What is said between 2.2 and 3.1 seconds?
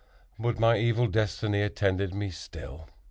still.